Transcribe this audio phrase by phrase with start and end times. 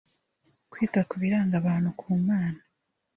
[0.71, 2.59] kwita ku biranga abantu ku Mana